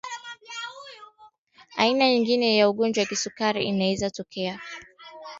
aina 1.77 2.09
nyingine 2.09 2.57
ya 2.57 2.69
ugonjwa 2.69 3.01
wa 3.01 3.07
kisukari 3.07 3.63
inaweza 3.65 4.09
kutokea 4.09 4.59